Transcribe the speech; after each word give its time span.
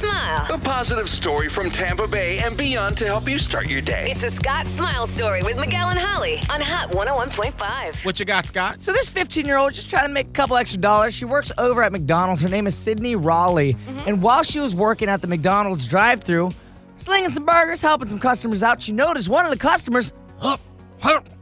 smile. 0.00 0.46
A 0.54 0.58
positive 0.58 1.10
story 1.10 1.48
from 1.48 1.68
Tampa 1.68 2.08
Bay 2.08 2.38
and 2.38 2.56
beyond 2.56 2.96
to 2.98 3.04
help 3.04 3.28
you 3.28 3.38
start 3.38 3.68
your 3.68 3.82
day. 3.82 4.06
It's 4.10 4.24
a 4.24 4.30
Scott 4.30 4.66
Smile 4.66 5.06
story 5.06 5.42
with 5.42 5.60
Miguel 5.60 5.90
and 5.90 5.98
Holly 5.98 6.38
on 6.50 6.60
Hot 6.62 6.90
101.5. 6.92 8.06
What 8.06 8.18
you 8.18 8.24
got, 8.24 8.46
Scott? 8.46 8.82
So 8.82 8.92
this 8.92 9.10
15 9.10 9.44
year 9.44 9.58
old 9.58 9.74
just 9.74 9.90
trying 9.90 10.06
to 10.06 10.12
make 10.12 10.28
a 10.28 10.30
couple 10.30 10.56
extra 10.56 10.80
dollars. 10.80 11.14
She 11.14 11.26
works 11.26 11.52
over 11.58 11.82
at 11.82 11.92
McDonald's. 11.92 12.40
Her 12.40 12.48
name 12.48 12.66
is 12.66 12.74
Sydney 12.74 13.14
Raley. 13.14 13.74
Mm-hmm. 13.74 14.08
And 14.08 14.22
while 14.22 14.42
she 14.42 14.58
was 14.58 14.74
working 14.74 15.10
at 15.10 15.20
the 15.20 15.28
McDonald's 15.28 15.86
drive-through, 15.86 16.50
slinging 16.96 17.30
some 17.30 17.44
burgers, 17.44 17.82
helping 17.82 18.08
some 18.08 18.20
customers 18.20 18.62
out, 18.62 18.82
she 18.82 18.92
noticed 18.92 19.28
one 19.28 19.44
of 19.44 19.50
the 19.50 19.58
customers 19.58 20.14
oh, 20.40 20.58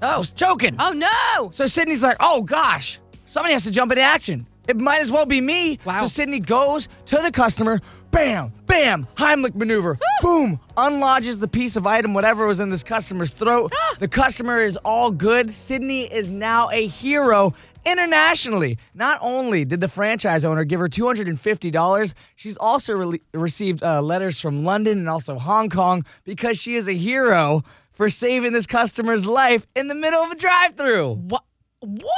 was 0.00 0.30
choking. 0.30 0.76
Oh 0.78 0.92
no! 0.92 1.50
So 1.50 1.66
Sydney's 1.66 2.02
like, 2.02 2.16
oh 2.20 2.42
gosh, 2.42 2.98
somebody 3.26 3.52
has 3.52 3.64
to 3.64 3.70
jump 3.70 3.92
into 3.92 4.02
action. 4.02 4.46
It 4.68 4.78
might 4.78 5.00
as 5.00 5.12
well 5.12 5.26
be 5.26 5.40
me. 5.40 5.78
Wow. 5.84 6.02
So 6.02 6.06
Sydney 6.08 6.40
goes 6.40 6.88
to 7.06 7.18
the 7.18 7.30
customer, 7.30 7.80
bam, 8.16 8.50
bam, 8.66 9.06
Heimlich 9.16 9.54
maneuver, 9.54 9.98
boom, 10.22 10.58
unlodges 10.78 11.36
the 11.36 11.48
piece 11.48 11.76
of 11.76 11.86
item, 11.86 12.14
whatever 12.14 12.46
was 12.46 12.60
in 12.60 12.70
this 12.70 12.82
customer's 12.82 13.30
throat. 13.30 13.70
the 13.98 14.08
customer 14.08 14.58
is 14.58 14.78
all 14.86 15.10
good. 15.10 15.52
Sydney 15.52 16.10
is 16.10 16.30
now 16.30 16.70
a 16.70 16.86
hero 16.86 17.52
internationally. 17.84 18.78
Not 18.94 19.18
only 19.20 19.66
did 19.66 19.82
the 19.82 19.88
franchise 19.88 20.46
owner 20.46 20.64
give 20.64 20.80
her 20.80 20.88
$250, 20.88 22.14
she's 22.36 22.56
also 22.56 22.94
re- 22.94 23.20
received 23.34 23.82
uh, 23.82 24.00
letters 24.00 24.40
from 24.40 24.64
London 24.64 24.98
and 24.98 25.08
also 25.10 25.38
Hong 25.38 25.68
Kong 25.68 26.02
because 26.24 26.58
she 26.58 26.74
is 26.74 26.88
a 26.88 26.94
hero 26.94 27.64
for 27.92 28.08
saving 28.08 28.52
this 28.52 28.66
customer's 28.66 29.26
life 29.26 29.66
in 29.76 29.88
the 29.88 29.94
middle 29.94 30.22
of 30.22 30.30
a 30.30 30.36
drive-through. 30.36 31.12
What? 31.12 31.42
What? 31.86 32.12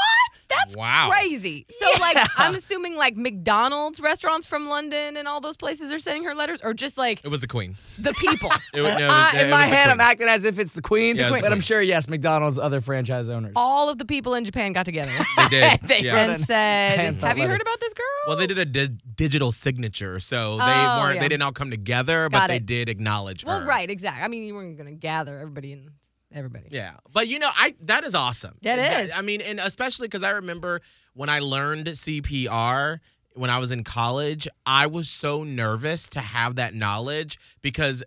That's 0.49 0.75
Wow. 0.77 1.09
crazy. 1.11 1.67
So, 1.69 1.87
like, 2.01 2.17
I'm 2.39 2.55
assuming 2.55 2.97
like 2.97 3.17
McDonald's 3.17 4.01
restaurants 4.01 4.47
from 4.47 4.67
London 4.69 5.17
and 5.19 5.29
all 5.29 5.41
those 5.43 5.57
places 5.59 5.93
are 5.93 5.99
sending 5.99 6.25
her 6.25 6.35
letters, 6.35 6.61
or 6.63 6.73
just 6.73 6.97
like 6.97 7.21
It 7.23 7.29
was 7.29 7.41
the 7.41 7.47
queen. 7.47 7.77
the 7.99 8.15
people. 8.15 8.51
It 8.75 8.81
was, 8.83 8.95
no, 8.95 8.99
it 8.99 9.09
was- 9.09 9.13
Uh, 9.13 9.31
it 9.39 9.45
in 9.45 9.51
my 9.51 9.67
was 9.67 9.75
head, 9.75 9.91
I'm 9.91 10.01
acting 10.01 10.29
as 10.29 10.45
if 10.45 10.59
it's 10.59 10.75
the 10.75 10.81
queen, 10.83 11.17
Yeah, 11.17 11.29
it's 11.29 11.37
the 11.37 11.43
but 11.43 11.53
I'm 11.53 11.61
sure, 11.61 11.83
yes, 11.83 12.09
McDonald's 12.09 12.59
other 12.59 12.81
franchise 12.81 13.29
owners. 13.29 13.53
all 13.57 13.89
of 13.91 13.99
the 13.99 14.05
people 14.07 14.35
in 14.35 14.45
Japan 14.45 14.73
got 14.73 14.85
together 14.87 15.13
They 15.37 15.49
did. 15.49 15.81
They 15.89 16.01
yeah. 16.01 16.17
and 16.31 16.39
said, 16.41 16.99
handful 16.99 17.29
"Have 17.29 17.39
you 17.39 17.47
heard 17.47 17.61
about 17.61 17.81
this 17.81 17.93
girl?" 17.93 18.05
Well, 18.27 18.37
they 18.37 18.47
did 18.47 18.59
a 18.59 18.65
di- 18.65 18.97
digital 19.17 19.53
signature, 19.53 20.19
so 20.21 20.57
they 20.57 20.63
Oh, 20.65 21.01
weren't. 21.03 21.17
yeah. 21.17 21.21
They 21.23 21.29
didn't 21.29 21.43
all 21.43 21.53
come 21.53 21.71
together, 21.71 22.29
but 22.31 22.39
Got 22.41 22.49
they 22.49 22.59
did 22.59 22.89
acknowledge 22.89 23.45
Well, 23.45 23.61
her. 23.61 23.67
right, 23.67 23.89
exactly. 23.91 24.23
I 24.23 24.29
mean, 24.29 24.45
you 24.45 24.55
weren't 24.55 24.77
gonna 24.79 24.93
gather 24.93 25.39
everybody 25.39 25.73
and 25.73 25.91
everybody. 26.33 26.69
Yeah, 26.71 26.95
but 27.13 27.29
you 27.29 27.39
know, 27.39 27.51
I 27.55 27.75
that 27.83 28.05
is 28.05 28.15
awesome. 28.15 28.57
That 28.63 29.05
is. 29.05 29.11
I 29.15 29.23
mean, 29.23 29.41
and 29.41 29.61
especially 29.61 30.09
because 30.09 30.23
I 30.23 30.31
remember 30.31 30.81
when 31.15 31.29
I 31.29 31.41
learned 31.41 31.87
CPR 31.87 33.01
when 33.39 33.51
I 33.51 33.59
was 33.59 33.71
in 33.71 33.85
college, 33.85 34.49
I 34.67 34.87
was 34.87 35.09
so 35.09 35.45
nervous 35.45 36.07
to 36.09 36.21
have 36.21 36.57
that 36.57 36.75
knowledge 36.75 37.39
because 37.63 38.03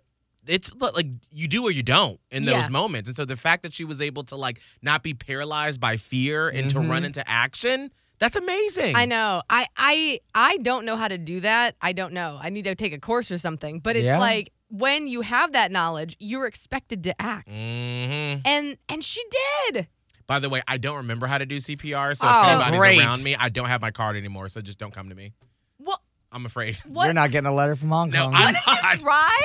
it's 0.46 0.74
like 0.74 1.06
you 1.30 1.48
do 1.48 1.64
or 1.64 1.70
you 1.70 1.82
don't 1.82 2.20
in 2.30 2.44
those 2.44 2.54
Yeah. 2.54 2.68
moments. 2.68 3.08
And 3.08 3.16
so 3.16 3.24
the 3.24 3.36
fact 3.36 3.62
that 3.62 3.72
she 3.72 3.84
was 3.84 4.00
able 4.00 4.24
to 4.24 4.36
like 4.36 4.60
not 4.82 5.02
be 5.02 5.14
paralyzed 5.14 5.80
by 5.80 5.96
fear 5.96 6.48
and 6.48 6.68
to 6.70 6.78
run 6.78 6.88
mm-hmm. 6.88 7.04
into 7.06 7.28
action, 7.28 7.92
that's 8.18 8.36
amazing. 8.36 8.96
I 8.96 9.06
know. 9.06 9.42
I 9.48 9.66
I 9.76 10.20
I 10.34 10.58
don't 10.58 10.84
know 10.84 10.96
how 10.96 11.08
to 11.08 11.18
do 11.18 11.40
that. 11.40 11.76
I 11.80 11.92
don't 11.92 12.12
know. 12.12 12.38
I 12.40 12.50
need 12.50 12.64
to 12.64 12.74
take 12.74 12.92
a 12.92 13.00
course 13.00 13.30
or 13.30 13.38
something. 13.38 13.80
But 13.80 13.96
it's 13.96 14.04
Yeah. 14.04 14.18
like 14.18 14.52
when 14.72 15.06
you 15.06 15.20
have 15.20 15.52
that 15.52 15.70
knowledge, 15.70 16.16
you're 16.18 16.46
expected 16.46 17.04
to 17.04 17.20
act. 17.20 17.48
hmm 17.58 18.36
And 18.44 18.76
and 18.88 19.04
she 19.04 19.22
did. 19.70 19.86
By 20.26 20.38
the 20.38 20.48
way, 20.48 20.62
I 20.66 20.78
don't 20.78 20.96
remember 20.96 21.26
how 21.26 21.36
to 21.38 21.44
do 21.46 21.56
CPR, 21.58 22.16
so 22.16 22.26
Oh, 22.26 22.30
if 22.30 22.48
anybody's 22.48 22.78
great. 22.80 22.98
around 22.98 23.22
me, 23.22 23.34
I 23.36 23.48
don't 23.50 23.68
have 23.68 23.82
my 23.82 23.90
card 23.90 24.16
anymore, 24.16 24.48
so 24.48 24.60
just 24.60 24.78
don't 24.78 24.94
come 24.94 25.08
to 25.10 25.14
me. 25.14 25.32
What 25.78 26.00
I'm 26.30 26.46
afraid. 26.46 26.76
what 26.86 27.04
You're 27.06 27.12
not 27.12 27.30
getting 27.30 27.48
a 27.48 27.52
letter 27.54 27.76
from 27.76 27.90
Hong 27.90 28.10
No, 28.10 28.24
Kong. 28.24 28.34
I'm 28.34 28.54
Would 28.54 28.66
you 28.94 28.98
try? 29.00 29.38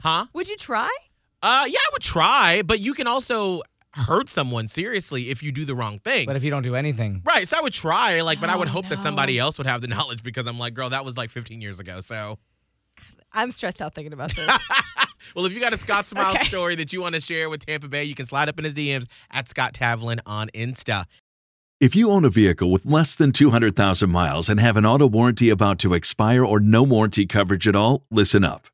Huh? 0.00 0.26
Would 0.32 0.48
you 0.48 0.56
try? 0.56 0.90
Uh, 1.42 1.64
yeah, 1.68 1.78
I 1.78 1.88
would 1.92 2.02
try, 2.02 2.62
but 2.62 2.80
you 2.80 2.94
can 2.94 3.06
also 3.06 3.62
hurt 3.94 4.28
someone 4.28 4.66
seriously 4.68 5.28
if 5.30 5.42
you 5.42 5.52
do 5.52 5.64
the 5.64 5.74
wrong 5.74 5.98
thing. 5.98 6.24
but 6.26 6.34
if 6.34 6.42
you 6.42 6.50
don't 6.50 6.62
do 6.62 6.74
anything, 6.74 7.20
right, 7.24 7.46
so 7.46 7.58
I 7.58 7.60
would 7.60 7.74
try, 7.74 8.22
like, 8.22 8.40
but 8.40 8.48
I 8.48 8.56
would 8.56 8.68
Oh, 8.68 8.72
hope 8.72 8.88
that 8.88 8.98
somebody 9.00 9.38
else 9.38 9.58
would 9.58 9.66
have 9.66 9.80
the 9.80 9.86
knowledge 9.94 10.22
because 10.22 10.46
I'm 10.46 10.58
like, 10.58 10.72
girl, 10.74 10.90
that 10.90 11.04
was 11.04 11.16
like 11.16 11.30
15 11.30 11.60
years 11.60 11.78
ago. 11.78 12.00
So, 12.00 12.38
I'm 13.34 13.50
stressed 13.50 13.80
out 13.80 13.94
thinking 13.94 14.12
about 14.12 14.34
this. 14.34 14.46
well, 15.36 15.46
if 15.46 15.52
you 15.52 15.60
got 15.60 15.72
a 15.72 15.76
Scott 15.78 16.06
Smile 16.06 16.32
Okay. 16.34 16.44
story 16.44 16.74
that 16.76 16.92
you 16.92 17.00
want 17.00 17.14
to 17.14 17.20
share 17.20 17.48
with 17.48 17.64
Tampa 17.66 17.88
Bay, 17.88 18.04
you 18.04 18.14
can 18.14 18.26
slide 18.26 18.48
up 18.48 18.58
in 18.58 18.64
his 18.64 18.74
DMs 18.74 19.06
at 19.30 19.48
Scott 19.48 19.72
Tavlin 19.74 20.20
on 20.26 20.48
Insta. 20.54 21.04
If 21.80 21.96
you 21.96 22.10
own 22.10 22.24
a 22.24 22.28
vehicle 22.30 22.70
with 22.70 22.86
less 22.86 23.16
than 23.16 23.32
200,000 23.32 24.08
miles 24.08 24.48
and 24.48 24.60
have 24.60 24.76
an 24.76 24.86
auto 24.86 25.08
warranty 25.08 25.50
about 25.50 25.80
to 25.80 25.94
expire 25.94 26.44
or 26.44 26.60
no 26.60 26.84
warranty 26.84 27.26
coverage 27.26 27.66
at 27.66 27.74
all, 27.74 28.06
listen 28.08 28.44
up. 28.44 28.68